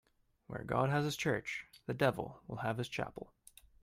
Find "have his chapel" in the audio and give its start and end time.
2.57-3.33